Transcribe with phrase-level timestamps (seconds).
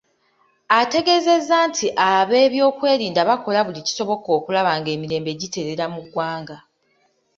[0.79, 6.57] Ategeezeza nti abeebyokwerinda bakola buli kisoboka okulaba ng’emirembe gitereera mu ggwanga.